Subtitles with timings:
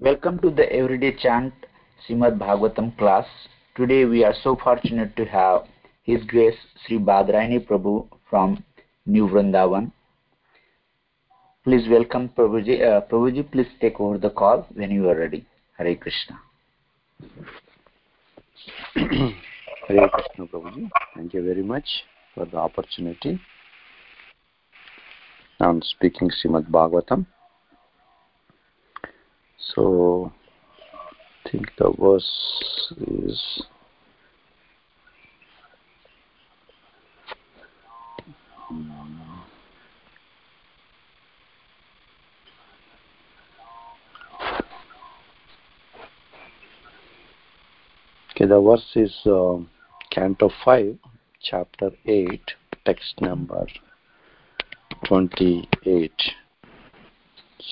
[0.00, 1.52] Welcome to the Everyday Chant
[2.06, 3.26] Srimad Bhagavatam class.
[3.76, 5.62] Today we are so fortunate to have
[6.04, 6.54] His Grace
[6.86, 8.62] Sri Badrayani Prabhu from
[9.06, 9.90] New Vrindavan.
[11.64, 12.80] Please welcome Prabhuji.
[12.80, 15.44] Uh, Prabhuji, please take over the call when you are ready.
[15.76, 16.38] Hare Krishna.
[18.94, 20.88] Hare Krishna Prabhuji.
[21.16, 21.88] Thank you very much
[22.36, 23.40] for the opportunity.
[25.58, 27.26] I'm speaking Srimad Bhagavatam.
[29.58, 30.32] So,
[31.44, 33.62] I think the verse is
[48.40, 49.56] Okay, the verse is uh,
[50.12, 50.96] Canto 5,
[51.42, 52.40] Chapter 8,
[52.86, 53.66] text number
[55.06, 56.12] 28.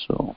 [0.09, 0.34] So,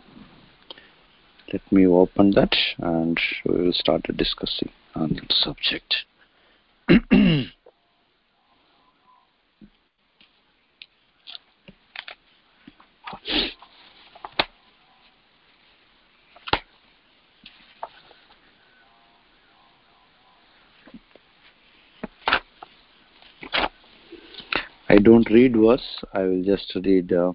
[1.52, 5.96] let me open that and we will start discussing on that subject.
[24.92, 27.34] I don't read verse, I will just read uh,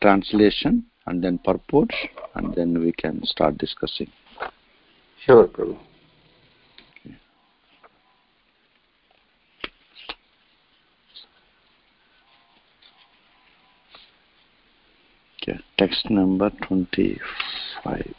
[0.00, 1.90] translation and then purport
[2.34, 4.10] and then we can start discussing.
[5.24, 5.78] Sure, Prabhu.
[15.42, 18.14] Okay, text number 25.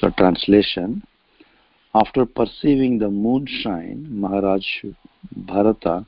[0.00, 1.02] So, translation
[1.94, 4.64] After perceiving the moonshine, Maharaj
[5.36, 6.06] Bharata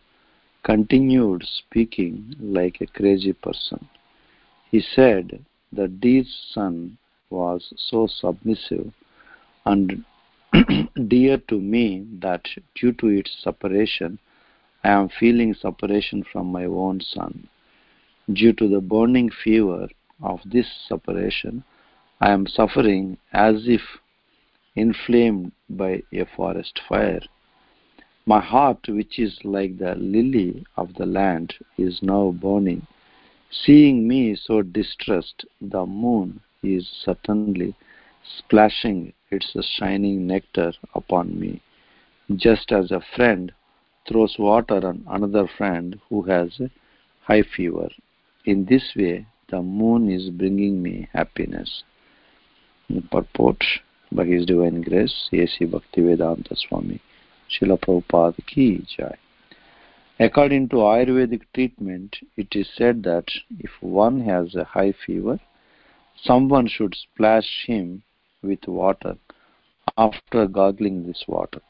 [0.65, 3.89] continued speaking like a crazy person.
[4.71, 5.45] He said,
[5.77, 6.99] that dear son
[7.31, 8.93] was so submissive
[9.67, 10.05] and
[11.09, 14.19] dear to me that due to its separation,
[14.85, 17.49] I am feeling separation from my own son.
[18.33, 19.89] Due to the burning fever
[20.23, 21.65] of this separation,
[22.21, 23.83] I am suffering as if
[24.77, 27.21] inflamed by a forest fire.
[28.27, 32.87] My heart, which is like the lily of the land, is now burning.
[33.51, 37.75] Seeing me so distressed, the moon is certainly
[38.39, 41.61] splashing its shining nectar upon me,
[42.35, 43.53] just as a friend
[44.09, 46.59] throws water on another friend who has
[47.25, 47.91] high fever.
[48.47, 51.85] In this way, the moon is bringing me happiness.
[53.11, 53.63] Purport
[54.11, 55.67] by His Divine Grace, A.C.
[55.67, 57.01] Bhaktivedanta Swami,
[57.51, 59.17] Srila Prabhupada Ki Jai.
[60.19, 63.27] According to Ayurvedic treatment, it is said that
[63.59, 65.41] if one has a high fever,
[66.23, 68.03] someone should splash him
[68.43, 69.17] with water
[69.99, 71.61] after gargling this water.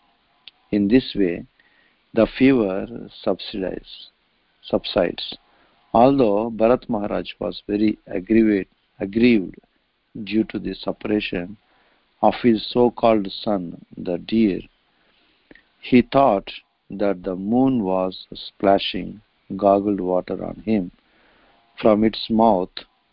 [0.71, 1.47] In this way,
[2.13, 4.11] the fever subsides.
[4.63, 5.37] subsides.
[5.93, 8.69] Although Bharat Maharaj was very aggrieved,
[9.01, 9.57] aggrieved
[10.25, 11.57] due to the separation
[12.23, 14.61] of his so-called son, the deer,
[15.84, 16.52] he thought
[16.90, 19.22] that the moon was splashing
[19.56, 20.92] gargled water on him
[21.81, 22.70] from its mouth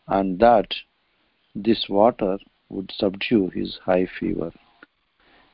[0.09, 0.75] and that
[1.55, 4.53] this water would subdue his high fever,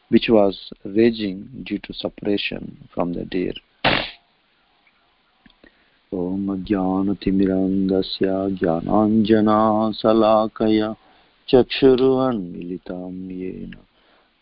[0.09, 3.53] which was raging due to separation from the deer.
[6.13, 8.27] ॐ ज्ञानतिमिरन्दस्य
[8.59, 10.81] ज्ञानाञ्जनाशलाकय
[11.49, 13.73] चक्षुरुन्मिलितं येन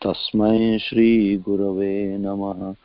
[0.04, 2.76] तस्मै श्रीगुरवे नमः।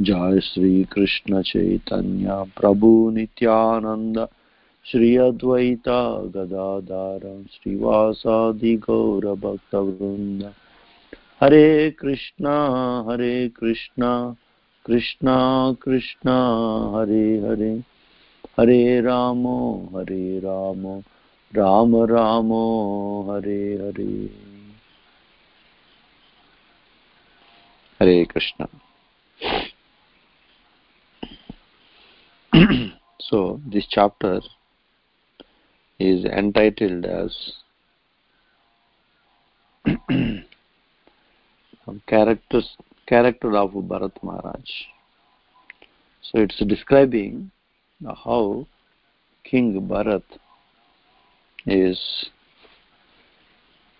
[0.02, 4.28] जय श्रीकृष्ण चैतन्य प्रभु नित्यानन्द।
[4.86, 10.54] श्री अद्वैता गदाधार श्रीवासादि गौरभक्तवृन्द
[11.43, 12.55] हरे कृष्णा
[13.09, 14.11] हरे कृष्णा
[14.87, 15.37] कृष्णा
[15.83, 16.37] कृष्णा
[16.95, 17.71] हरे हरे
[18.59, 19.59] हरे रामो
[19.95, 20.99] हरे रामो
[21.57, 22.65] राम रामो
[23.31, 24.13] Hare Hare
[28.01, 28.67] Hare Krishna
[33.21, 34.41] so this chapter
[36.01, 37.37] is entitled as
[42.08, 42.78] characters
[43.08, 44.70] character of Bharat Maharaj.
[46.22, 47.52] So it's describing
[48.04, 48.66] how
[49.44, 50.24] King Bharat
[51.66, 52.26] is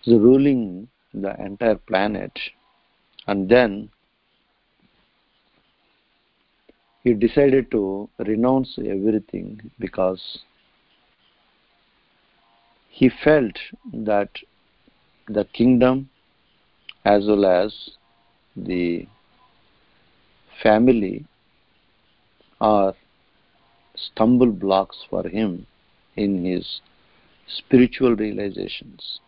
[0.06, 2.32] ruling the entire planet
[3.26, 3.90] and then
[7.02, 10.38] he decided to renounce everything because
[12.88, 13.56] he felt
[13.92, 14.30] that
[15.28, 16.08] the kingdom
[17.04, 17.90] as well as
[18.56, 19.06] the
[20.62, 21.24] family
[22.60, 22.94] are
[23.94, 25.66] stumble blocks for him
[26.16, 26.80] in his
[27.46, 29.20] spiritual realizations.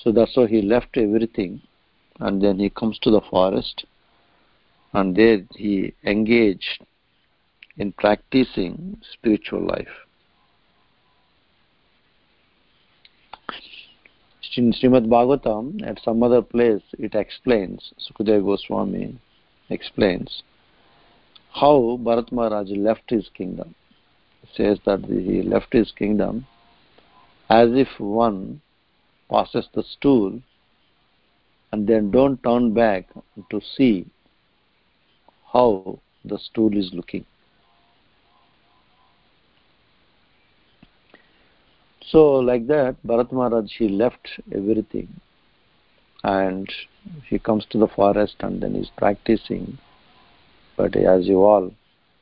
[0.00, 1.62] So that's why he left everything
[2.20, 3.84] and then he comes to the forest
[4.92, 6.84] and there he engaged
[7.76, 10.05] in practicing spiritual life.
[14.58, 19.18] In Srimad Bhagavatam, at some other place, it explains, Sukadeva Goswami
[19.68, 20.42] explains,
[21.52, 23.74] how Bharat Maharaj left his kingdom.
[24.40, 26.46] He says that he left his kingdom
[27.50, 28.62] as if one
[29.30, 30.40] passes the stool
[31.72, 33.08] and then don't turn back
[33.50, 34.06] to see
[35.52, 37.26] how the stool is looking.
[42.10, 45.08] So like that, Bharat Maharaj, he left everything
[46.22, 46.72] and
[47.28, 49.78] he comes to the forest and then he's practicing.
[50.76, 51.72] But as you all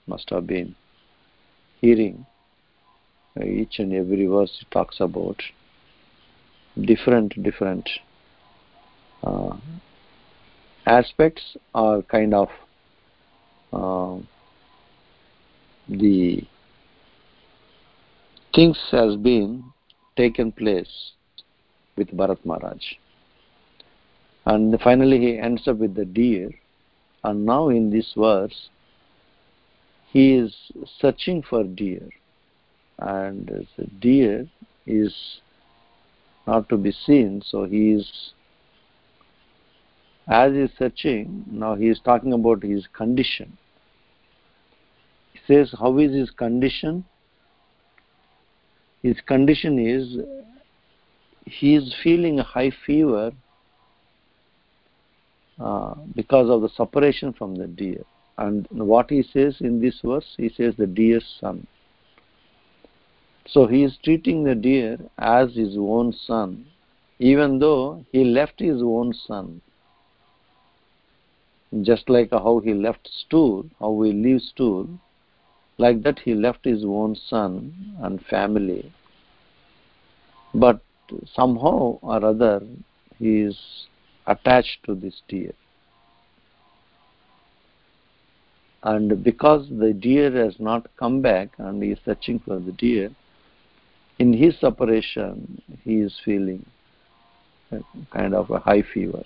[0.07, 0.75] must have been
[1.81, 2.25] hearing,
[3.43, 5.43] each and every verse talks about
[6.81, 7.89] different, different
[9.23, 9.57] uh,
[10.87, 12.49] aspects are kind of
[13.73, 14.23] uh,
[15.89, 16.43] the
[18.55, 19.65] things has been
[20.17, 21.13] taken place
[21.97, 22.83] with Bharat Maharaj.
[24.47, 26.51] And finally he ends up with the deer.
[27.23, 28.69] And now in this verse,
[30.11, 30.55] he is
[31.01, 32.09] searching for deer.
[32.99, 34.47] And the deer
[34.87, 35.41] is
[36.47, 38.33] not to be seen, so he is,
[40.29, 43.57] as he is searching, now he is talking about his condition.
[45.33, 47.05] He says, how is his condition?
[49.05, 50.17] His condition is
[51.45, 53.33] he is feeling a high fever
[55.61, 58.03] uh, because of the separation from the deer.
[58.39, 61.67] And what he says in this verse, he says the deer's son.
[63.47, 66.65] So he is treating the deer as his own son,
[67.19, 69.61] even though he left his own son.
[71.83, 74.89] Just like how he left stool, how we leave stool,
[75.79, 78.93] like that he left his own son and family.
[80.55, 80.81] But
[81.35, 82.63] somehow or other
[83.19, 83.87] he is
[84.27, 85.53] attached to this deer.
[88.83, 93.11] And because the deer has not come back and he is searching for the deer,
[94.19, 96.65] in his separation he is feeling
[98.13, 99.23] kind of a high fever.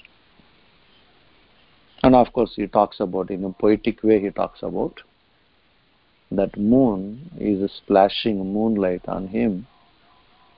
[2.02, 5.02] And of course, he talks about, in a poetic way, he talks about
[6.30, 9.66] that moon is splashing moonlight on him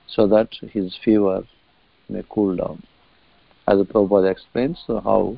[0.07, 1.43] so that his fever
[2.09, 2.83] may cool down.
[3.67, 5.37] As the Prabhupada explains so how,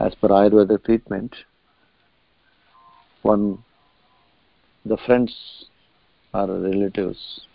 [0.00, 1.36] as per Ayurveda treatment,
[3.22, 3.62] one,
[4.84, 5.66] the friends
[6.34, 7.46] or relatives,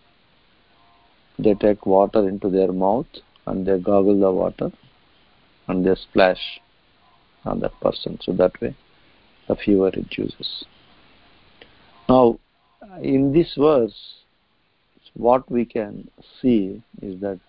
[1.37, 3.07] they take water into their mouth
[3.45, 4.71] and they goggle the water
[5.67, 6.61] and they splash
[7.43, 8.17] on that person.
[8.21, 8.75] So that way
[9.47, 10.65] the fever reduces.
[12.09, 12.39] Now,
[13.01, 14.23] in this verse,
[15.13, 16.09] what we can
[16.41, 17.39] see is that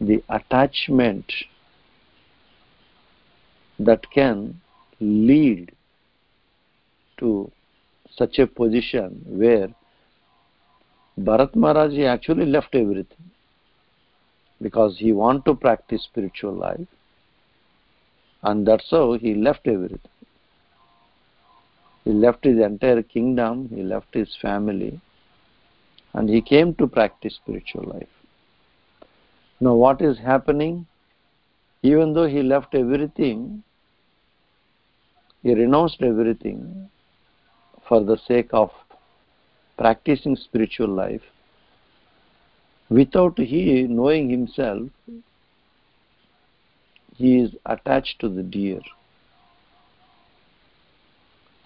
[0.00, 1.32] the attachment
[3.78, 4.60] that can
[5.00, 5.72] lead
[7.18, 7.50] to
[8.16, 9.68] such a position where
[11.18, 13.30] Bharat Maharaj actually left everything
[14.60, 16.86] because he wanted to practice spiritual life
[18.42, 20.00] and that's how he left everything.
[22.08, 24.98] He left his entire kingdom, he left his family,
[26.14, 28.08] and he came to practice spiritual life.
[29.60, 30.86] Now, what is happening?
[31.82, 33.62] Even though he left everything,
[35.42, 36.88] he renounced everything
[37.86, 38.70] for the sake of
[39.76, 41.26] practicing spiritual life.
[42.88, 44.88] Without he knowing himself,
[47.16, 48.80] he is attached to the deer.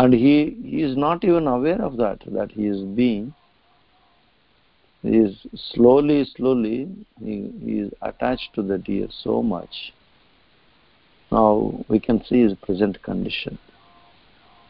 [0.02, 3.32] And he, he is not even aware of that, that he is being
[5.00, 6.88] he is slowly, slowly,
[7.21, 9.92] he, he is attached to the deer so much.
[11.30, 13.61] Now we can see his present condition.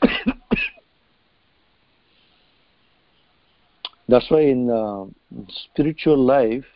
[4.07, 5.07] That's why in uh,
[5.49, 6.67] spiritual life,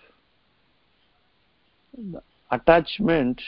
[2.51, 3.43] attachment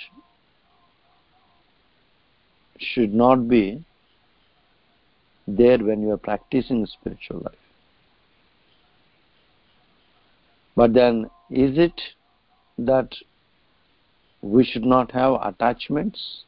[2.78, 3.86] should not be
[5.56, 7.54] there when you are practicing spiritual life.
[10.76, 12.00] But then, is it
[12.76, 13.14] that
[14.42, 16.44] we should not have attachments?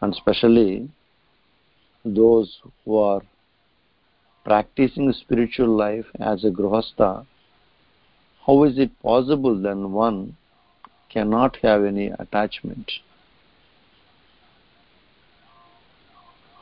[0.00, 0.88] And especially
[2.04, 3.22] those who are
[4.44, 7.26] practicing spiritual life as a grihastha,
[8.46, 10.36] how is it possible then one
[11.10, 12.90] cannot have any attachment?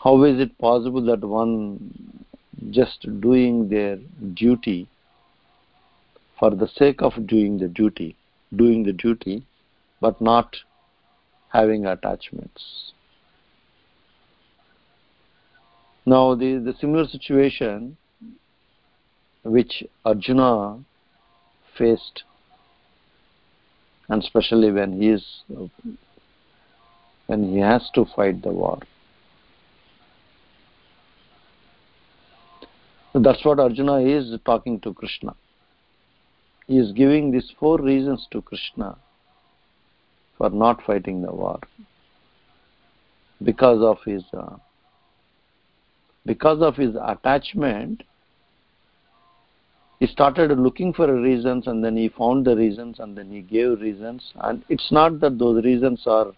[0.02, 2.24] How is it possible that one
[2.70, 3.96] just doing their
[4.34, 4.88] duty
[6.38, 8.16] for the sake of doing the duty,
[8.56, 9.44] doing the duty,
[10.00, 10.56] but not
[11.52, 12.92] having attachments.
[16.06, 17.96] Now, the, the similar situation
[19.42, 20.82] which Arjuna
[21.76, 22.24] faced,
[24.08, 25.24] and especially when he is
[27.26, 28.80] when he has to fight the war.
[33.14, 35.34] That's what Arjuna is talking to Krishna.
[36.66, 38.96] He is giving these four reasons to Krishna
[40.38, 41.58] for not fighting the war.
[43.42, 44.56] Because of his uh,
[46.24, 48.02] because of his attachment
[50.00, 53.80] he started looking for reasons and then he found the reasons and then he gave
[53.80, 54.32] reasons.
[54.36, 56.32] And it's not that those reasons are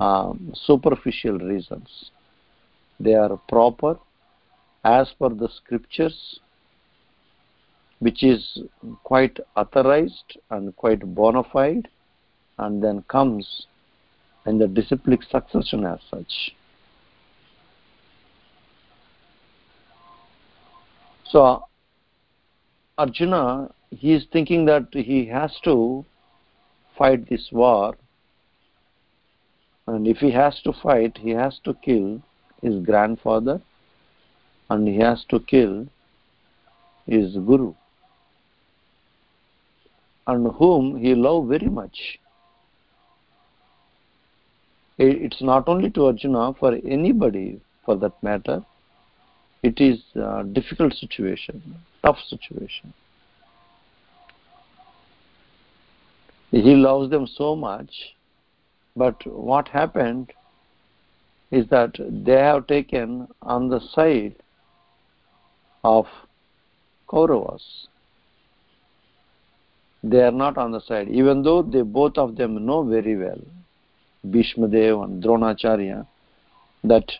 [0.00, 2.10] um, superficial reasons.
[2.98, 3.96] They are proper
[4.84, 6.40] as per the scriptures
[8.00, 8.62] which is
[9.04, 11.86] quite authorized and quite bona fide
[12.58, 13.66] and then comes
[14.46, 16.52] in the disciplic succession as such.
[21.26, 21.64] So
[22.96, 26.04] Arjuna, he is thinking that he has to
[26.96, 27.94] fight this war
[29.86, 32.22] and if he has to fight, he has to kill
[32.62, 33.60] his grandfather
[34.70, 35.86] and he has to kill
[37.06, 37.74] his guru
[40.28, 42.18] and whom he loved very much.
[44.96, 48.64] It's not only to Arjuna, for anybody for that matter,
[49.62, 51.62] it is a difficult situation,
[52.02, 52.92] tough situation.
[56.50, 57.90] He loves them so much,
[58.94, 60.32] but what happened
[61.50, 64.36] is that they have taken on the side
[65.84, 66.06] of
[67.08, 67.62] Kauravas
[70.02, 73.40] they are not on the side even though they both of them know very well
[74.26, 76.06] Bhishmadev and Dronacharya
[76.84, 77.10] that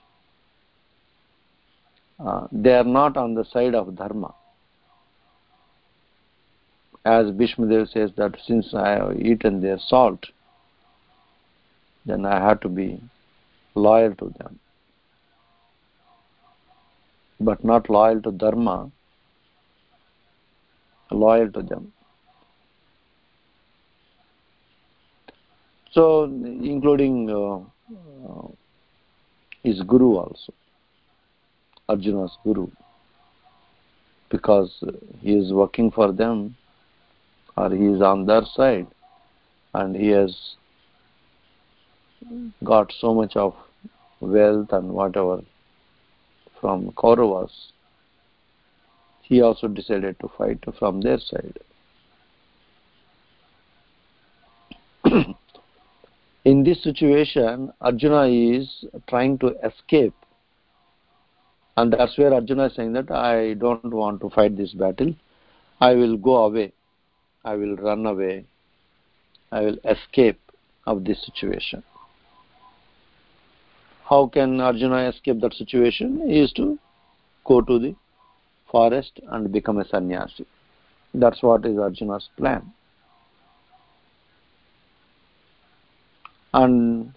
[2.18, 4.34] uh, they are not on the side of dharma
[7.04, 10.26] as Bhishmadev says that since I have eaten their salt,
[12.04, 13.00] then I have to be
[13.74, 14.58] loyal to them.
[17.40, 18.90] But not loyal to Dharma,
[21.10, 21.92] loyal to them.
[25.92, 27.56] So, including uh,
[28.28, 28.48] uh,
[29.64, 30.52] his guru also,
[31.88, 32.68] Arjuna's guru,
[34.30, 34.84] because
[35.20, 36.56] he is working for them
[37.56, 38.86] or he is on their side
[39.74, 40.56] and he has
[42.64, 43.54] got so much of
[44.20, 45.40] wealth and whatever
[46.60, 47.50] from Kauravas,
[49.22, 51.58] he also decided to fight from their side.
[56.44, 60.14] In this situation, Arjuna is trying to escape.
[61.76, 65.14] And that's where Arjuna is saying that I don't want to fight this battle.
[65.80, 66.72] I will go away.
[67.44, 68.46] I will run away.
[69.52, 70.40] I will escape
[70.86, 71.82] of this situation.
[74.10, 76.28] How can Arjuna escape that situation?
[76.28, 76.76] He is to
[77.44, 77.94] go to the
[78.68, 80.46] forest and become a sannyasi.
[81.14, 82.72] That's what is Arjuna's plan.
[86.52, 87.12] And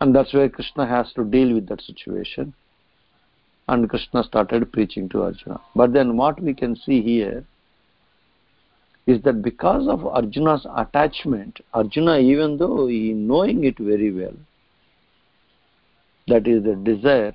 [0.00, 2.52] and that's where Krishna has to deal with that situation.
[3.68, 5.60] And Krishna started preaching to Arjuna.
[5.76, 7.44] But then what we can see here
[9.06, 14.34] is that because of Arjuna's attachment, Arjuna, even though he knowing it very well,
[16.28, 17.34] that is the desire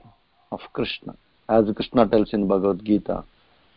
[0.52, 1.16] of Krishna.
[1.50, 3.24] As Krishna tells in Bhagavad Gita,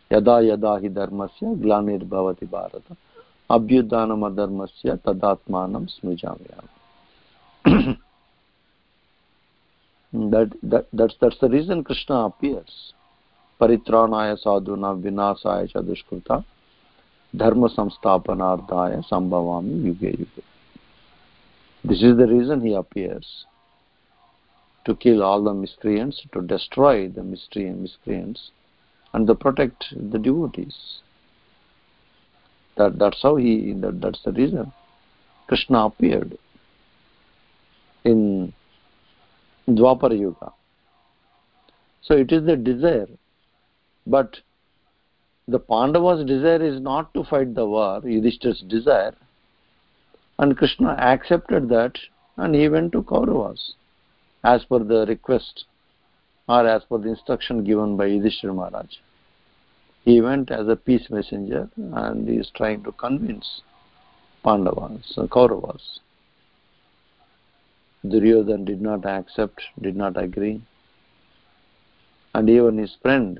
[0.09, 2.95] hi dharmasya glanir bhavati bharata
[3.49, 6.67] abhyudanam adharmasya tadatmanam smrijamyam.
[10.31, 12.93] that, that, that's, that's the reason Krishna appears.
[13.59, 16.43] Paritranaya sadhuna vinasaya cha dushkrita
[17.35, 20.43] dharma samsthapanardhaya sambhavami yuge yuge.
[21.83, 23.45] This is the reason he appears
[24.85, 28.51] to kill all the miscreants, to destroy the miscreants,
[29.13, 31.01] and to protect the devotees.
[32.77, 34.71] That, that's how he, that, that's the reason
[35.47, 36.37] Krishna appeared
[38.03, 38.53] in
[39.67, 40.53] Dwapara Yuga.
[42.01, 43.07] So it is the desire,
[44.07, 44.39] but
[45.47, 49.13] the Pandavas' desire is not to fight the war, Yudhishthir's desire,
[50.39, 51.97] and Krishna accepted that
[52.37, 53.73] and he went to Kauravas
[54.43, 55.65] as per the request
[56.47, 58.97] or as per the instruction given by Yudhishthira Maharaj.
[60.03, 63.61] He went as a peace messenger and he is trying to convince
[64.43, 65.99] Pandavas, Kauravas.
[68.03, 70.59] Duryodhan did not accept, did not agree.
[72.33, 73.39] And even his friend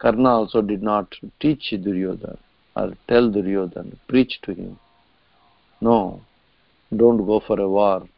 [0.00, 2.38] Karna also did not teach Duryodhan
[2.74, 4.78] or tell Duryodhan, preach to him.
[5.80, 6.22] No,
[6.96, 8.08] don't go for a war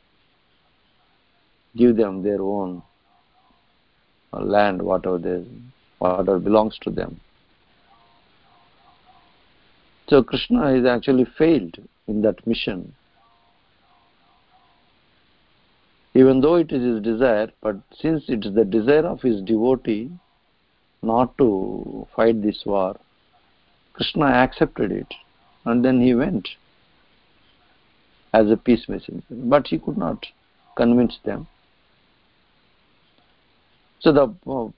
[1.76, 2.82] give them their own
[4.32, 5.44] land, whatever
[5.98, 7.20] whatever belongs to them.
[10.08, 12.94] So Krishna is actually failed in that mission.
[16.14, 20.10] Even though it is his desire, but since it is the desire of his devotee
[21.00, 22.96] not to fight this war,
[23.94, 25.14] Krishna accepted it
[25.64, 26.48] and then he went
[28.34, 29.22] as a peace messenger.
[29.30, 30.26] But he could not
[30.76, 31.46] convince them.
[34.02, 34.68] So the uh,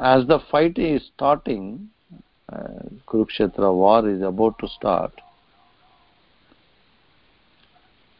[0.00, 1.88] as the fight is starting,
[2.52, 2.58] uh,
[3.08, 5.12] Kurukshetra war is about to start.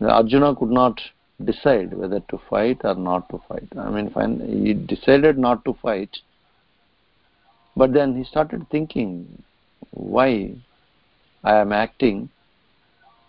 [0.00, 0.98] Arjuna could not
[1.44, 3.68] decide whether to fight or not to fight.
[3.78, 6.16] I mean, he decided not to fight,
[7.76, 9.42] but then he started thinking,
[9.90, 10.54] why
[11.44, 12.30] I am acting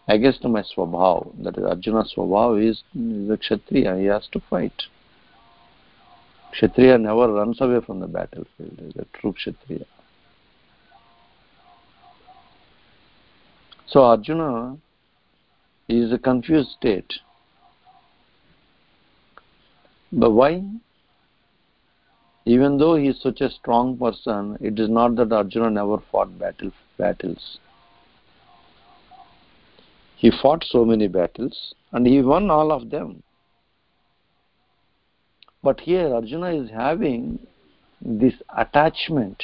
[0.08, 1.43] against my swabhav.
[1.43, 4.84] That is, Arjuna's swabhav is, is a kshatriya, he has to fight.
[6.51, 9.85] Kshatriya never runs away from the battlefield, is a true Kshatriya.
[13.87, 14.77] So Arjuna
[15.89, 17.13] is a confused state.
[20.13, 20.63] But why?
[22.45, 26.37] Even though he is such a strong person, it is not that Arjuna never fought
[26.39, 27.59] battle, battles.
[30.17, 33.23] He fought so many battles and he won all of them.
[35.63, 37.39] But here Arjuna is having
[38.02, 39.43] this attachment.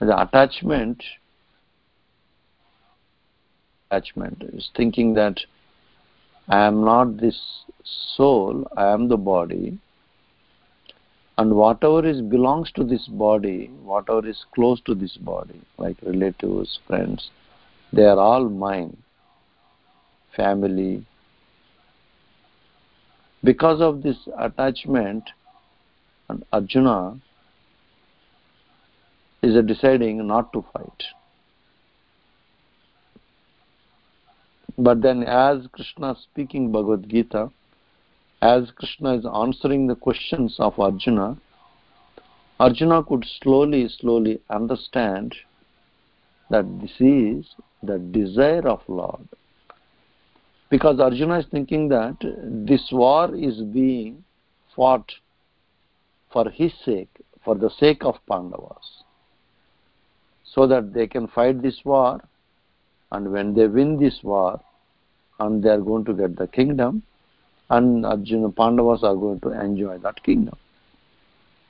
[0.00, 1.02] The attachment
[3.90, 5.40] attachment is thinking that
[6.48, 7.40] I am not this
[8.16, 9.78] soul, I am the body,
[11.38, 16.78] and whatever is belongs to this body whatever is close to this body like relatives
[16.86, 17.30] friends
[17.92, 18.96] they are all mine
[20.36, 21.04] family
[23.44, 25.30] because of this attachment
[26.28, 27.18] and arjuna
[29.42, 31.04] is deciding not to fight
[34.76, 37.50] but then as krishna speaking bhagavad gita
[38.44, 41.38] as Krishna is answering the questions of Arjuna,
[42.60, 45.34] Arjuna could slowly, slowly understand
[46.50, 47.46] that this is
[47.82, 49.26] the desire of Lord.
[50.74, 52.16] Because Arjuna is thinking that
[52.66, 54.24] this war is being
[54.74, 55.08] fought
[56.32, 57.10] for his sake,
[57.44, 59.04] for the sake of Pandavas,
[60.42, 62.20] so that they can fight this war,
[63.12, 64.60] and when they win this war,
[65.38, 67.04] and they are going to get the kingdom,
[67.70, 70.56] and Arjuna Pandavas are going to enjoy that kingdom.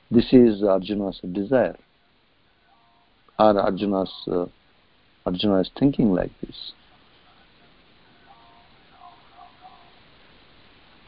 [0.09, 1.77] This is Arjuna's desire.
[3.37, 4.47] Or Arjuna's uh,
[5.27, 6.71] Arjuna is thinking like this.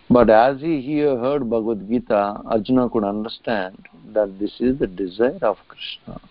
[0.10, 5.40] But as he here heard Bhagavad Gita, Arjuna could understand that this is the desire
[5.42, 6.22] of Krishna.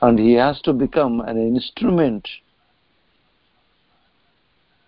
[0.00, 2.26] And he has to become an instrument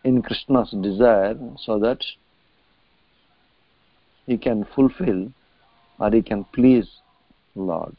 [0.05, 2.03] in Krishna's desire so that
[4.27, 5.33] he can fulfill
[5.99, 6.89] or he can please
[7.55, 7.95] Lord.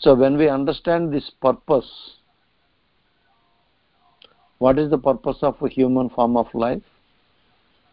[0.00, 1.90] So when we understand this purpose,
[4.58, 6.82] what is the purpose of a human form of life?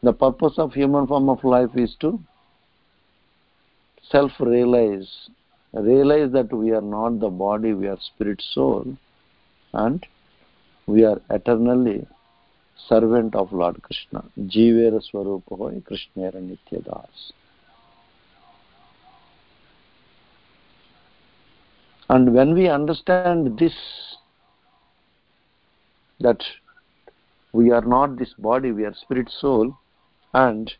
[0.04, 2.20] The purpose of human form of life is to
[4.10, 5.30] self-realize
[5.74, 8.98] realize that we are not the body, we are spirit soul,
[9.74, 10.06] and
[10.86, 12.06] we are eternally
[12.90, 14.24] servant of Lord Krishna.
[14.38, 17.32] Jivera Swarupa Hoy Krishnera Nityadas.
[22.10, 23.74] And when we understand this,
[26.22, 26.42] that
[27.54, 29.78] we are not this body, we are spirit soul,
[30.34, 30.72] and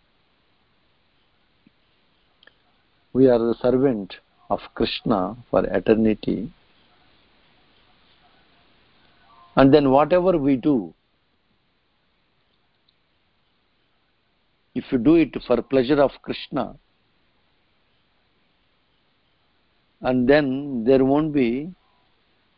[3.14, 4.16] we are the servant
[4.50, 6.52] of Krishna for eternity.
[9.56, 10.94] And then whatever we do,
[14.74, 16.76] if you do it for pleasure of Krishna,
[20.02, 21.74] and then there won't be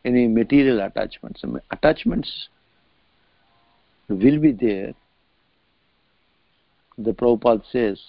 [0.04, 1.42] any material attachments.
[1.70, 2.48] Attachments
[4.08, 4.92] will be there.
[6.98, 8.00] The Prabhupada says,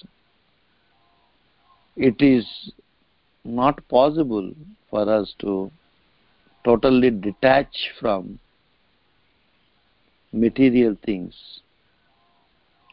[1.95, 2.45] it is
[3.43, 4.51] not possible
[4.89, 5.71] for us to
[6.63, 8.39] totally detach from
[10.34, 11.34] material things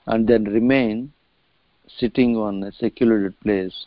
[0.06, 1.12] and then remain
[1.98, 3.86] sitting on a secluded place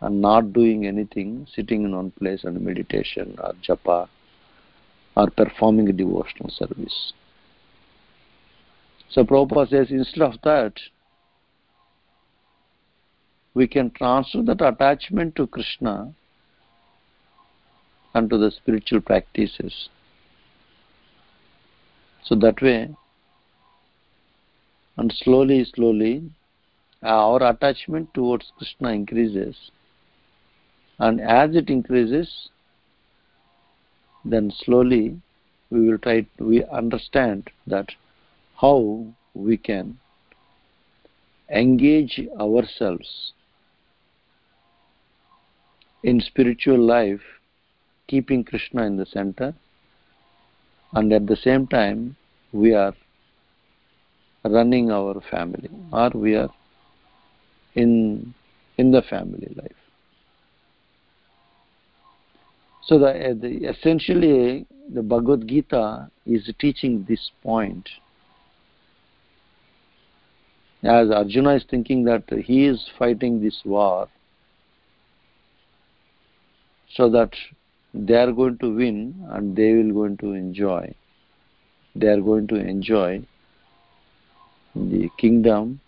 [0.00, 4.08] and not doing anything, sitting in one place and meditation or japa
[5.16, 7.12] or performing devotional service.
[9.12, 10.72] So Prabhupada says instead of that,
[13.52, 16.14] we can transfer that attachment to Krishna
[18.14, 19.90] and to the spiritual practices.
[22.24, 22.96] So that way,
[24.96, 26.30] and slowly, slowly,
[27.02, 29.56] our attachment towards Krishna increases.
[30.98, 32.48] And as it increases,
[34.24, 35.20] then slowly
[35.70, 37.88] we will try to we understand that
[38.62, 39.98] how we can
[41.50, 43.32] engage ourselves
[46.04, 47.20] in spiritual life,
[48.06, 49.52] keeping Krishna in the center,
[50.92, 52.16] and at the same time,
[52.52, 52.94] we are
[54.44, 56.50] running our family, or we are
[57.74, 58.34] in
[58.78, 59.82] in the family life.
[62.84, 67.88] So the, the essentially the Bhagavad Gita is teaching this point.
[70.82, 74.08] As Arjuna is thinking that he is fighting this war
[76.94, 77.32] so that
[77.94, 80.94] they are going to win and they will going to enjoy
[81.94, 83.22] they are going to enjoy
[84.74, 85.80] the kingdom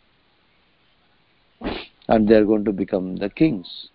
[2.08, 3.88] and they are going to become the kings.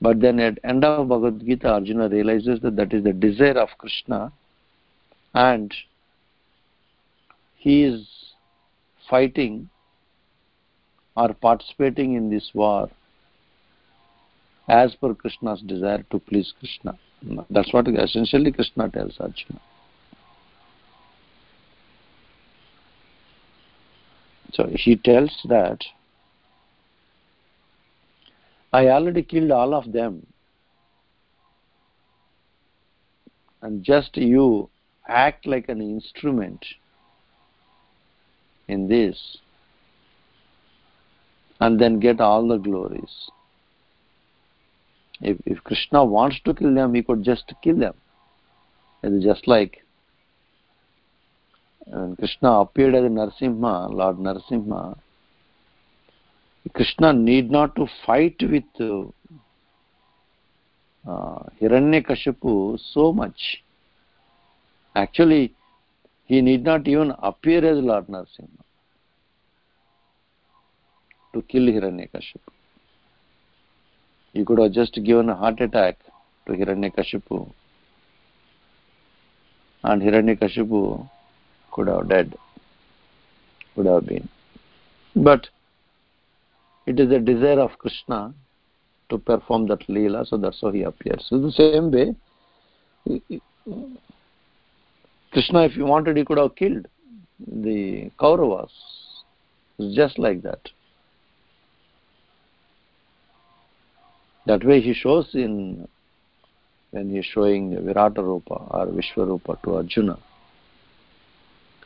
[0.00, 3.70] But then at end of bhagavad gita arjuna realizes that that is the desire of
[3.78, 4.32] krishna
[5.32, 5.72] and
[7.54, 8.06] he is
[9.08, 9.68] fighting
[11.16, 12.90] or participating in this war
[14.68, 16.98] as per Krishna's desire to please Krishna.
[17.50, 19.60] That's what essentially Krishna tells Arjuna.
[24.52, 25.84] So he tells that
[28.72, 30.26] I already killed all of them.
[33.62, 34.68] And just you
[35.08, 36.64] act like an instrument
[38.68, 39.38] in this
[41.60, 43.30] and then get all the glories.
[45.20, 47.94] If, if Krishna wants to kill them, he could just kill them.
[49.02, 49.82] It's just like
[51.86, 54.98] when Krishna appeared as Narsimha, Lord Narsimha,
[56.74, 59.04] Krishna need not to fight with uh,
[61.60, 63.62] Hiranyakashipu so much.
[64.96, 65.54] Actually,
[66.26, 68.62] he need not even appear as Lord Narsimha
[71.32, 72.52] to kill Hiranyakashipu.
[74.32, 75.98] He could have just given a heart attack
[76.46, 77.50] to Hiranyakashipu
[79.84, 81.08] and Hiranyakashipu
[81.72, 82.34] could have died,
[83.74, 84.28] could have been.
[85.14, 85.48] But
[86.86, 88.34] it is a desire of Krishna
[89.10, 91.24] to perform that Leela, so that's how he appears.
[91.28, 92.14] So the same way,
[95.36, 96.88] Krishna, if he wanted, he could have killed
[97.46, 98.70] the Kauravas.
[99.78, 100.70] It's just like that.
[104.46, 105.86] That way he shows in
[106.90, 110.18] when he is showing Virata Rupa or Vishwarupa to Arjuna.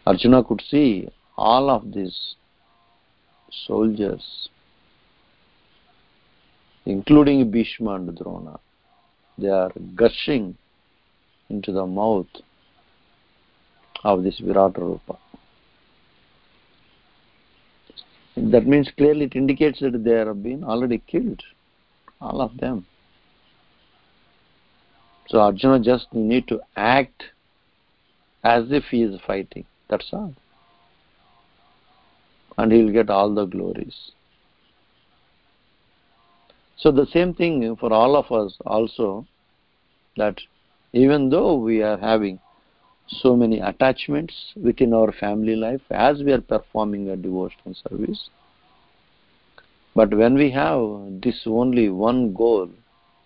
[0.06, 2.36] Arjuna could see all of these
[3.66, 4.48] soldiers,
[6.86, 8.60] including Bhishma and Drona.
[9.38, 10.56] They are gushing
[11.48, 12.28] into the mouth
[14.04, 15.18] of this Virata Rupa.
[18.36, 21.42] That means clearly it indicates that they have been already killed,
[22.20, 22.86] all of them.
[25.28, 27.22] So Arjuna just need to act
[28.42, 29.64] as if he is fighting.
[29.88, 30.34] That's all.
[32.56, 34.12] And he will get all the glories.
[36.76, 39.26] So the same thing for all of us also,
[40.16, 40.40] that
[40.92, 42.40] even though we are having
[43.10, 48.30] so many attachments within our family life as we are performing a devotional service,
[49.94, 50.80] but when we have
[51.20, 52.70] this only one goal,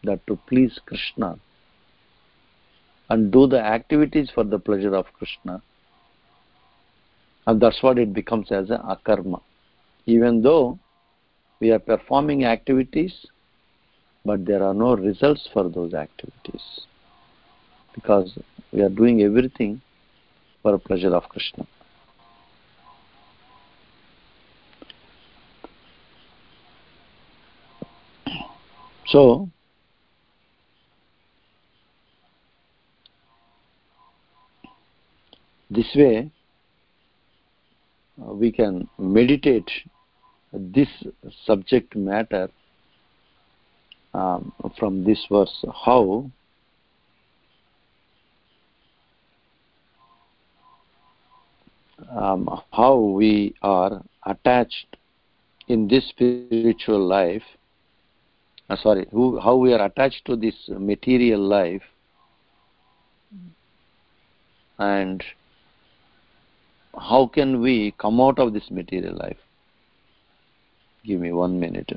[0.05, 1.38] that to please Krishna,
[3.11, 5.62] and do the activities for the pleasure of Krishna.
[7.47, 9.40] And that's what it becomes as a akarma.
[10.07, 10.79] Even though
[11.61, 13.27] we are performing activities,
[14.25, 16.81] but there are no results for those activities.
[17.94, 18.37] Because
[18.72, 19.80] we are doing everything
[20.62, 21.66] for pleasure of Krishna.
[29.07, 29.48] So,
[35.70, 36.30] this way
[38.20, 39.70] uh, we can meditate
[40.52, 40.88] this
[41.44, 42.48] subject matter
[44.14, 46.30] um, from this verse how
[52.11, 54.97] um, how we are attached
[55.69, 57.43] in this spiritual life
[58.69, 61.83] uh, sorry who, how we are attached to this material life
[64.79, 65.23] and
[66.99, 69.37] how can we come out of this material life?
[71.05, 71.90] Give me one minute.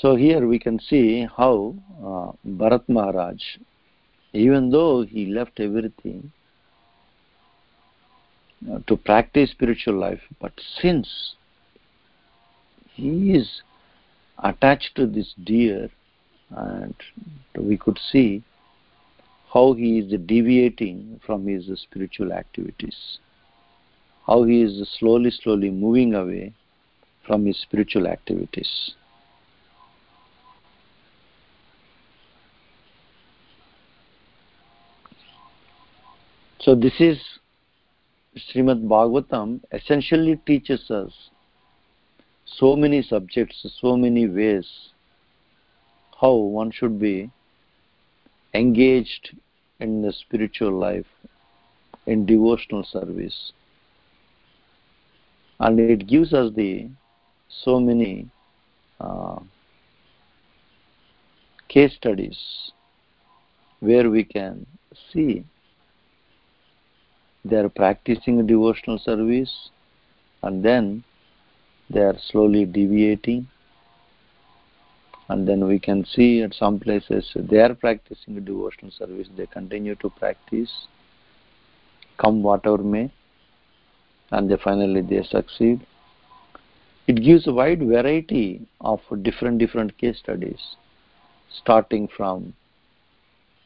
[0.00, 3.38] So here we can see how uh, Bharat Maharaj,
[4.32, 6.32] even though he left everything
[8.72, 11.34] uh, to practice spiritual life, but since
[12.94, 13.60] he is
[14.42, 15.90] attached to this deer,
[16.48, 16.94] and
[17.58, 18.42] we could see
[19.52, 23.18] how he is deviating from his spiritual activities,
[24.26, 26.54] how he is slowly, slowly moving away
[27.26, 28.94] from his spiritual activities.
[36.60, 37.18] So this is
[38.36, 41.10] Srimad Bhagavatam essentially teaches us
[42.44, 44.68] so many subjects, so many ways
[46.20, 47.30] how one should be
[48.52, 49.34] engaged
[49.78, 51.06] in the spiritual life,
[52.04, 53.52] in devotional service.
[55.60, 56.90] And it gives us the
[57.48, 58.28] so many
[59.00, 59.38] uh,
[61.68, 62.38] case studies
[63.80, 64.66] where we can
[65.10, 65.42] see
[67.44, 69.70] they are practicing devotional service
[70.42, 71.04] and then
[71.88, 73.48] they are slowly deviating.
[75.28, 79.94] And then we can see at some places they are practicing devotional service they continue
[79.96, 80.70] to practice
[82.18, 83.10] come whatever may
[84.32, 85.86] and they finally they succeed.
[87.06, 90.60] It gives a wide variety of different different case studies
[91.62, 92.54] starting from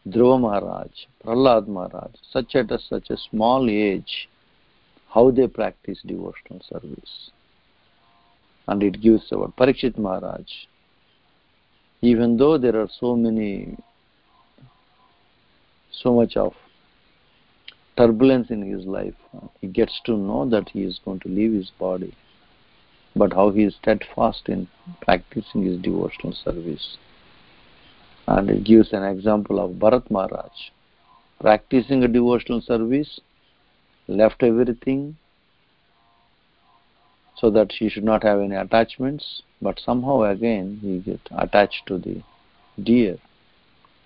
[0.06, 0.90] Dhruva Maharaj,
[1.24, 4.28] Prahlad Maharaj, such at a, such a small age,
[5.08, 7.30] how they practice devotional service.
[8.68, 10.46] And it gives our Parikshit Maharaj,
[12.02, 13.78] even though there are so many,
[15.90, 16.52] so much of
[17.96, 19.14] turbulence in his life,
[19.62, 22.14] he gets to know that he is going to leave his body.
[23.16, 24.68] But how he is steadfast in
[25.00, 26.98] practicing his devotional service
[28.26, 30.70] Uh, and it gives an example of Bharat Maharaj
[31.40, 33.20] practicing a devotional service,
[34.08, 35.16] left everything
[37.36, 41.98] so that he should not have any attachments, but somehow again he gets attached to
[41.98, 42.22] the
[42.82, 43.18] deer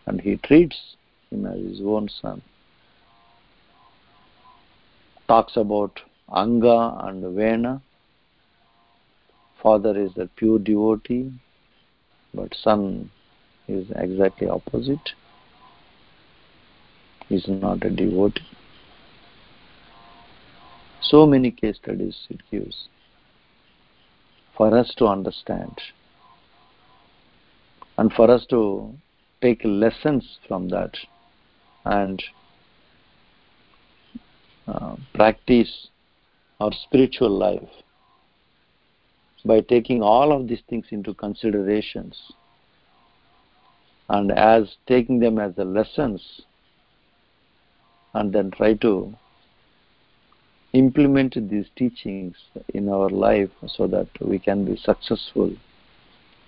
[0.06, 0.96] and he treats
[1.30, 2.42] him as his own son.
[5.28, 6.00] Talks about
[6.34, 7.82] Anga and Vena.
[9.62, 11.30] Father is a pure devotee,
[12.32, 13.10] but son
[13.68, 15.10] is exactly opposite.
[17.30, 18.40] Is not a devotee.
[21.02, 22.88] So many case studies it gives
[24.56, 25.78] for us to understand
[27.98, 28.92] and for us to
[29.40, 30.94] take lessons from that
[31.84, 32.22] and
[34.66, 35.88] uh, practice
[36.60, 37.68] our spiritual life
[39.44, 42.32] by taking all of these things into considerations
[44.08, 46.42] and as taking them as the lessons
[48.14, 49.14] and then try to
[50.72, 52.34] implement these teachings
[52.74, 55.50] in our life so that we can be successful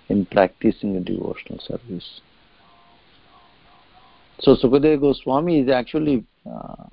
[0.09, 2.21] in practicing a devotional service.
[4.39, 6.85] So Sukadeva Goswami is actually, uh,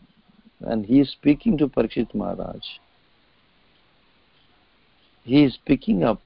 [0.60, 2.62] and he is speaking to Parikshit Maharaj,
[5.24, 6.20] he is picking up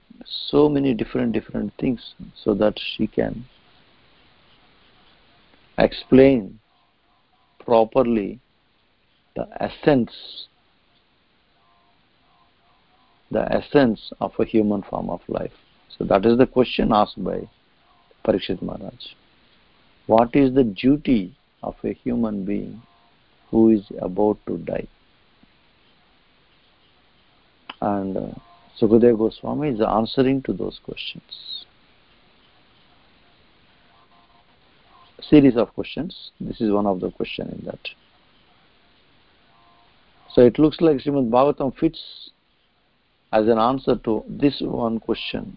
[0.48, 3.44] so many different different things so that she can
[5.78, 6.58] explain
[7.64, 8.40] properly
[9.36, 10.46] the essence
[13.30, 15.52] the essence of a human form of life.
[15.96, 17.48] So that is the question asked by
[18.26, 19.14] parikshit maharaj.
[20.06, 22.82] What is the duty of a human being
[23.50, 24.86] who is about to die?
[27.80, 28.28] And uh,
[28.78, 31.51] Sukadeva Goswami is answering to those questions
[35.28, 36.30] series of questions.
[36.40, 37.80] This is one of the question in that.
[40.34, 42.30] So it looks like Srimad Bhagavatam fits
[43.32, 45.56] as an answer to this one question.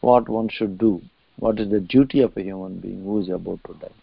[0.00, 1.00] What one should do?
[1.38, 3.94] What is the duty of a human being who is about to die?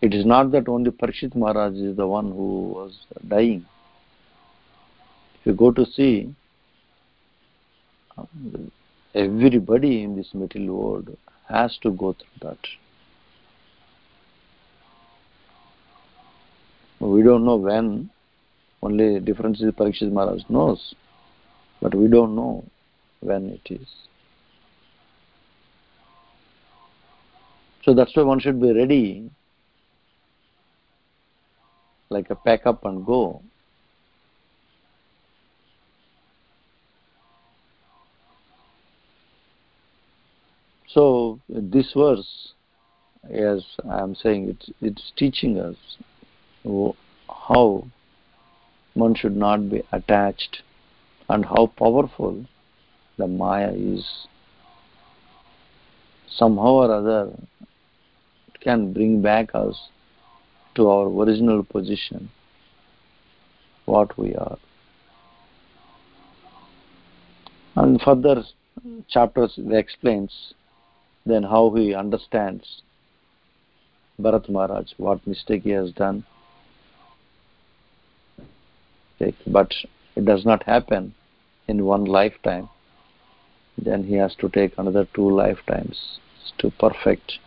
[0.00, 3.64] It is not that only Parikshit Maharaj is the one who was dying.
[5.40, 6.34] If you go to see,
[8.18, 8.70] um,
[9.14, 11.16] everybody in this material world
[11.48, 12.58] has to go through that.
[17.00, 18.10] We don't know when,
[18.82, 20.94] only difference is Parikshit Maharaj knows,
[21.80, 22.64] but we don't know
[23.20, 23.88] when it is.
[27.84, 29.30] So that's why one should be ready,
[32.08, 33.42] like a pack up and go.
[40.92, 42.52] So this verse,
[43.30, 45.76] as I am saying, it's, it's teaching us
[47.28, 47.86] how
[48.92, 50.62] one should not be attached
[51.30, 52.44] and how powerful
[53.16, 54.26] the Maya is.
[56.28, 57.32] Somehow or other,
[58.48, 59.88] it can bring back us
[60.74, 62.30] to our original position,
[63.86, 64.58] what we are.
[67.76, 68.42] And further
[69.08, 70.54] chapters explains
[71.24, 72.82] then how he understands
[74.20, 76.24] Bharat Maharaj, what mistake he has done.
[79.46, 79.72] But
[80.16, 81.14] it does not happen
[81.68, 82.68] in one lifetime.
[83.78, 86.18] Then he has to take another two lifetimes
[86.58, 87.38] to perfect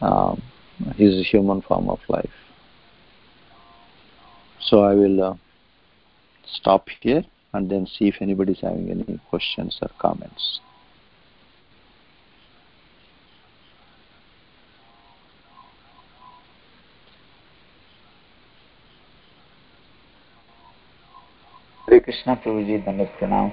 [0.00, 0.42] um,
[0.96, 2.30] his human form of life.
[4.60, 5.34] So I will uh,
[6.46, 10.60] stop here and then see if anybody is having any questions or comments.
[22.02, 23.52] Krishna Prabhuji, Dandat Pranam.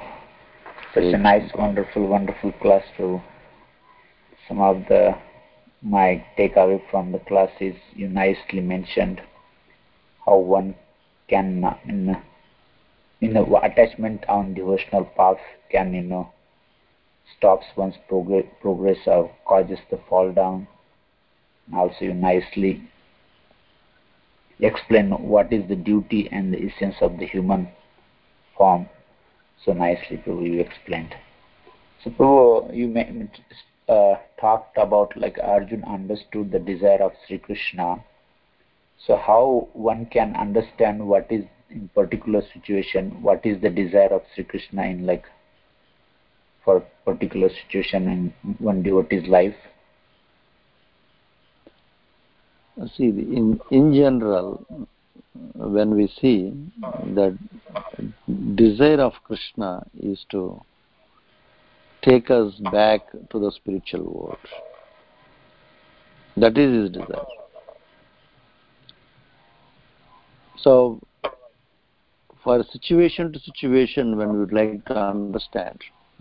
[0.94, 3.22] Such a nice, wonderful, wonderful class, Prabhu.
[4.48, 5.16] Some of the
[5.82, 9.22] my takeaway from the class is you nicely mentioned
[10.26, 10.76] how one
[11.30, 12.16] can in
[13.20, 15.38] in the attachment on devotional path
[15.70, 16.32] can you know
[17.38, 20.68] stops one's progress progress or causes the fall down.
[21.76, 22.82] Also, you nicely
[24.60, 27.68] explain what is the duty and the essence of the human
[28.58, 28.90] form.
[29.66, 31.16] So nicely, Prabhu, you explained.
[32.04, 33.30] So, Prabhu, you may,
[33.90, 38.04] uh, talked about like Arjun understood the desire of Sri Krishna.
[39.06, 44.24] So, how one can understand what is in particular situation, what is the desire of
[44.34, 45.26] Sri Krishna in like
[46.64, 49.56] for particular situation in one devotee's life?
[52.96, 54.66] See, in in general,
[55.54, 56.54] when we see
[57.16, 57.38] that
[58.56, 60.62] desire of Krishna is to
[62.02, 64.38] take us back to the spiritual world.
[66.38, 67.26] That is his desire.
[70.58, 71.00] So,
[72.44, 75.80] for situation to situation, when we would like to understand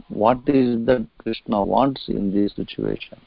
[0.09, 3.19] what is that Krishna wants in this situation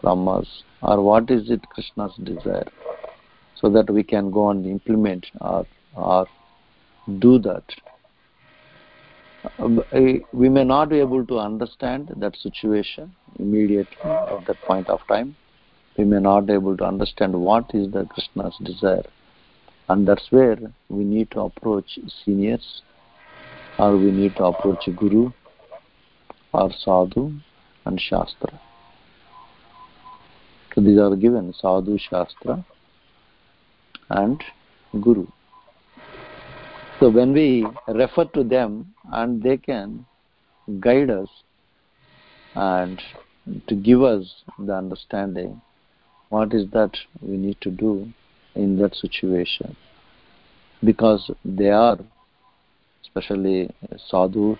[0.00, 2.68] from us, or what is it Krishna's desire,
[3.60, 6.26] so that we can go and implement or, or
[7.18, 7.64] do that.
[9.58, 15.00] Uh, we may not be able to understand that situation immediately at that point of
[15.08, 15.34] time.
[15.96, 19.04] We may not be able to understand what is the Krishna's desire.
[19.88, 20.56] And that's where
[20.88, 22.82] we need to approach seniors
[23.78, 25.32] or we need to approach Guru
[26.52, 27.32] or Sadhu
[27.86, 28.60] and Shastra.
[30.74, 32.64] So these are given Sadhu, Shastra
[34.10, 34.42] and
[35.00, 35.26] Guru.
[36.98, 40.04] So when we refer to them and they can
[40.80, 41.28] guide us
[42.54, 43.00] and
[43.68, 45.60] to give us the understanding
[46.28, 48.08] what is that we need to do
[48.54, 49.76] in that situation
[50.84, 51.98] because they are
[53.02, 53.70] especially
[54.08, 54.56] sadhu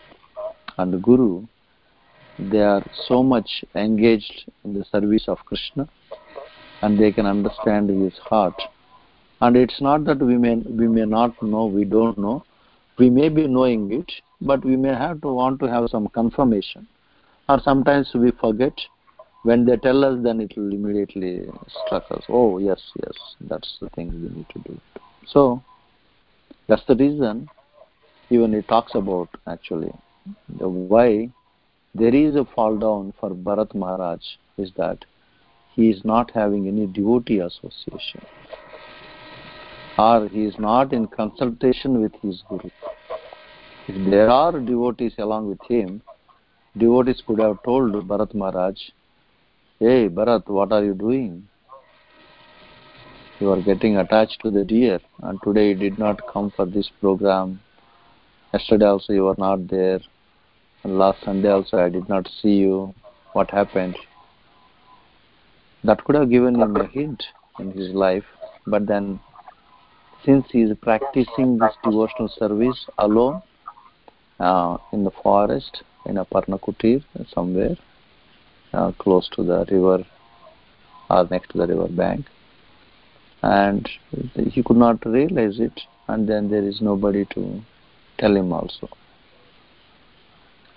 [0.79, 1.47] and guru
[2.39, 5.89] they are so much engaged in the service of krishna
[6.83, 8.61] and they can understand his heart
[9.41, 12.45] and it's not that we may we may not know we don't know.
[12.99, 16.87] We may be knowing it but we may have to want to have some confirmation.
[17.49, 18.75] Or sometimes we forget.
[19.43, 21.49] When they tell us then it will immediately
[21.87, 22.25] struck us.
[22.29, 24.79] Oh yes yes that's the thing we need to do.
[25.27, 25.63] So
[26.69, 27.49] that's the reason
[28.29, 29.93] even it talks about actually
[30.59, 31.31] the why
[31.95, 34.21] there is a fall down for bharat maharaj
[34.59, 35.05] is that
[35.75, 38.23] he is not having any devotee association
[40.01, 42.71] or he is not in consultation with his guru.
[43.87, 46.01] If there are devotees along with him,
[46.77, 48.79] devotees could have told Bharat Maharaj,
[49.79, 51.47] Hey Bharat, what are you doing?
[53.41, 56.91] You are getting attached to the deer and today you did not come for this
[57.01, 57.61] program.
[58.55, 60.01] Yesterday also you were not there.
[60.83, 62.95] And last Sunday also I did not see you.
[63.33, 63.97] What happened?
[65.85, 67.23] That could have given him a hint
[67.59, 68.25] in his life,
[68.67, 69.21] but then
[70.25, 73.43] since he is practicing this devotional service alone
[74.39, 77.03] uh, in the forest in a parnakutir
[77.33, 77.77] somewhere
[78.73, 80.05] uh, close to the river
[81.09, 82.27] or next to the river bank.
[83.43, 83.89] And
[84.35, 87.61] he could not realize it and then there is nobody to
[88.19, 88.89] tell him also.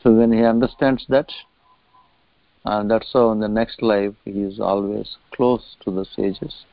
[0.01, 1.29] So when he understands that
[2.65, 6.65] and that's how in the next life he is always close to the sages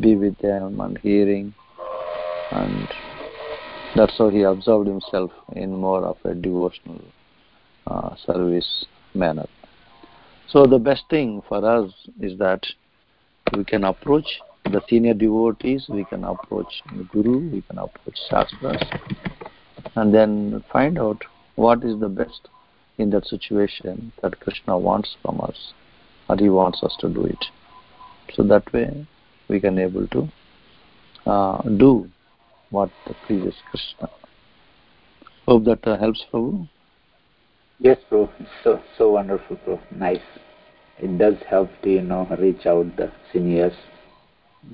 [0.00, 1.54] be with them and hearing
[2.50, 2.88] and
[3.96, 7.02] that's how he absorbed himself in more of a devotional
[7.86, 9.46] uh, service manner.
[10.48, 12.64] So the best thing for us is that
[13.56, 14.26] we can approach
[14.64, 18.82] the senior devotees, we can approach the Guru, we can approach Shastras,
[19.96, 21.22] and then find out
[21.56, 22.48] what is the best
[22.98, 25.72] in that situation that Krishna wants from us,
[26.28, 27.44] or he wants us to do it.
[28.34, 29.06] So that way
[29.48, 30.28] we can able to
[31.26, 32.08] uh, do
[32.70, 34.08] what the previous Krishna.
[35.46, 36.68] Hope that uh, helps, Prabhu.
[37.78, 38.30] Yes, bro.
[38.62, 39.80] So so wonderful, bro.
[39.90, 40.20] Nice.
[41.02, 43.72] it does help to you know reach out the seniors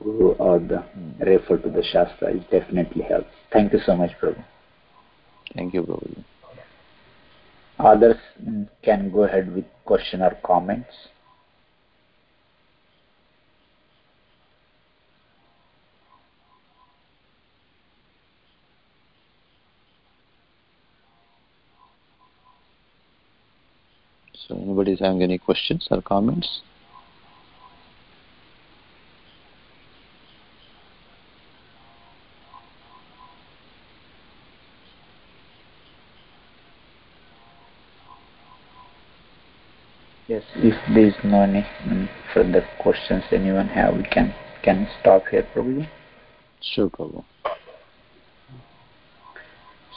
[0.01, 0.83] guru or the
[1.21, 4.45] refer to the shastra it definitely helps thank you so much prabhu
[5.55, 6.25] thank you prabhu
[7.93, 8.17] others
[8.89, 10.95] can go ahead with question or comments
[24.47, 26.63] so anybody is having any questions or comments
[40.29, 41.65] Yes, if there is no any
[42.35, 44.35] further questions anyone have, we can
[44.65, 45.89] can stop here probably.
[46.61, 47.25] Sure, Prabhu.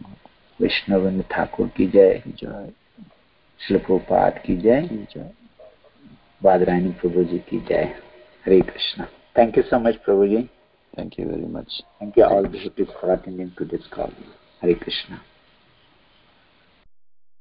[0.60, 2.22] विष्णुविन्द Thakur की जय।
[3.60, 5.06] शिल्पोपात की जय।
[6.42, 7.94] बादरायणी प्रभु जी की जय।
[8.46, 9.04] Hare Krishna.
[9.38, 10.50] Thank you so much Prabhu ji
[10.98, 12.24] thank you very much thank you
[14.62, 15.20] Hare Krishna.